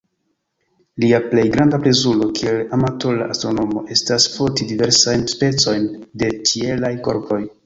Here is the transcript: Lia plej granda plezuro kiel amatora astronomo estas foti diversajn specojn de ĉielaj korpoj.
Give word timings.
Lia 1.03 1.17
plej 1.25 1.43
granda 1.55 1.79
plezuro 1.83 2.29
kiel 2.39 2.57
amatora 2.77 3.27
astronomo 3.35 3.85
estas 3.97 4.27
foti 4.39 4.69
diversajn 4.73 5.27
specojn 5.37 5.87
de 6.25 6.33
ĉielaj 6.53 6.93
korpoj. 7.11 7.41